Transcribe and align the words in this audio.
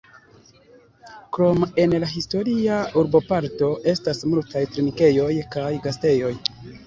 Krome 1.35 1.67
en 1.83 1.91
la 2.03 2.07
historia 2.13 2.79
urboparto 3.01 3.69
estas 3.93 4.23
multaj 4.33 4.63
trinkejoj 4.77 5.29
kaj 5.57 5.69
gastejoj. 5.87 6.33